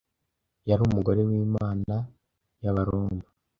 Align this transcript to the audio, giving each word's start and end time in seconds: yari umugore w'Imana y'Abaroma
yari 0.69 0.81
umugore 0.87 1.21
w'Imana 1.29 1.95
y'Abaroma 2.63 3.25